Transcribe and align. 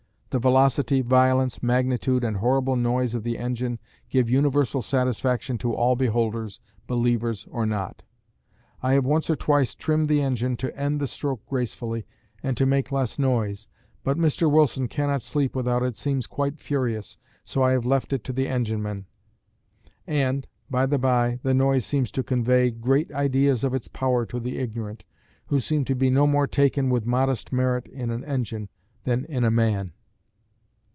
The 0.33 0.39
velocity, 0.39 1.01
violence, 1.01 1.61
magnitude, 1.61 2.23
and 2.23 2.37
horrible 2.37 2.77
noise 2.77 3.13
of 3.15 3.23
the 3.25 3.37
engine 3.37 3.79
give 4.09 4.29
universal 4.29 4.81
satisfaction 4.81 5.57
to 5.57 5.73
all 5.75 5.97
beholders, 5.97 6.61
believers 6.87 7.45
or 7.51 7.65
not. 7.65 8.03
I 8.81 8.93
have 8.93 9.03
once 9.05 9.29
or 9.29 9.35
twice 9.35 9.75
trimmed 9.75 10.05
the 10.05 10.21
engine 10.21 10.55
to 10.55 10.73
end 10.73 11.01
the 11.01 11.07
stroke 11.07 11.45
gracefully 11.47 12.05
and 12.41 12.55
to 12.55 12.65
make 12.65 12.93
less 12.93 13.19
noise, 13.19 13.67
but 14.05 14.15
Mr. 14.17 14.49
Wilson 14.49 14.87
cannot 14.87 15.21
sleep 15.21 15.53
without 15.53 15.83
it 15.83 15.97
seems 15.97 16.27
quite 16.27 16.61
furious, 16.61 17.17
so 17.43 17.61
I 17.61 17.73
have 17.73 17.85
left 17.85 18.13
it 18.13 18.23
to 18.23 18.31
the 18.31 18.47
enginemen; 18.47 19.07
and, 20.07 20.47
by 20.69 20.85
the 20.85 20.97
by, 20.97 21.41
the 21.43 21.53
noise 21.53 21.85
seems 21.85 22.09
to 22.13 22.23
convey 22.23 22.71
great 22.71 23.11
ideas 23.11 23.65
of 23.65 23.73
its 23.73 23.89
power 23.89 24.25
to 24.27 24.39
the 24.39 24.59
ignorant, 24.59 25.03
who 25.47 25.59
seem 25.59 25.83
to 25.83 25.93
be 25.93 26.09
no 26.09 26.25
more 26.25 26.47
taken 26.47 26.89
with 26.89 27.05
modest 27.05 27.51
merit 27.51 27.85
in 27.87 28.11
an 28.11 28.23
engine 28.23 28.69
than 29.03 29.25
in 29.25 29.43
a 29.43 29.51
man. 29.51 29.91